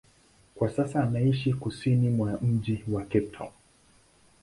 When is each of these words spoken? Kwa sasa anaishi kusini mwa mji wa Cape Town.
Kwa 0.55 0.69
sasa 0.69 1.03
anaishi 1.03 1.53
kusini 1.53 2.09
mwa 2.09 2.39
mji 2.41 2.83
wa 2.91 3.01
Cape 3.03 3.27
Town. 3.37 3.51